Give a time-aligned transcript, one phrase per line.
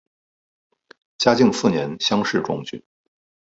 [1.19, 2.83] 嘉靖四年乡试中举。